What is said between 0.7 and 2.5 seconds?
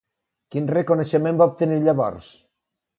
reconeixement va obtenir llavors?